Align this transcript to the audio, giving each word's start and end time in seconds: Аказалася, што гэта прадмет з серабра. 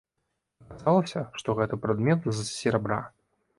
Аказалася, 0.67 1.19
што 1.43 1.57
гэта 1.61 1.81
прадмет 1.85 2.27
з 2.41 2.49
серабра. 2.59 3.01